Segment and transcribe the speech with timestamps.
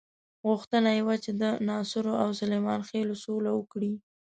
[0.47, 3.91] غوښتنه یې وه چې د ناصرو او سلیمان خېلو سوله وکړي.